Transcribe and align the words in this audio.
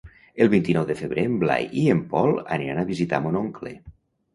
El 0.45 0.47
vint-i-nou 0.53 0.87
de 0.87 0.95
febrer 1.01 1.27
en 1.33 1.37
Blai 1.45 1.69
i 1.85 1.85
en 1.97 2.03
Pol 2.17 2.37
aniran 2.59 2.83
a 2.87 2.91
visitar 2.93 3.25
mon 3.29 3.43
oncle. 3.47 3.81